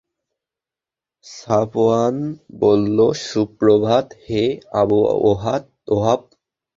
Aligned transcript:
সাফওয়ান 1.25 2.15
বলল, 2.59 2.97
সুপ্রভাত, 3.23 4.07
হে 4.25 4.43
আবু 4.73 4.99
ওহাব! 5.29 5.63